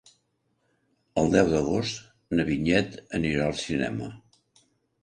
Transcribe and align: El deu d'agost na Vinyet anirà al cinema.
El 1.23 1.29
deu 1.35 1.51
d'agost 1.51 2.01
na 2.41 2.47
Vinyet 2.49 2.99
anirà 3.21 3.47
al 3.51 3.57
cinema. 3.65 4.15